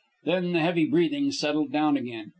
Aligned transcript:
Then 0.23 0.53
the 0.53 0.59
heavy 0.61 0.85
breathing 0.85 1.31
settled 1.31 1.71
down 1.71 1.95
again. 1.95 2.29